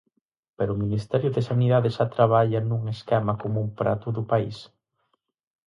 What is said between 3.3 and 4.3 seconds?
común para todo o